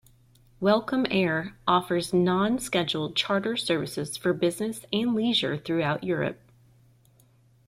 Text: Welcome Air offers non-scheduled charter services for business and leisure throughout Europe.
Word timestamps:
Welcome 0.59 1.05
Air 1.11 1.59
offers 1.67 2.11
non-scheduled 2.11 3.15
charter 3.15 3.55
services 3.55 4.17
for 4.17 4.33
business 4.33 4.83
and 4.91 5.13
leisure 5.13 5.57
throughout 5.57 6.03
Europe. 6.03 6.39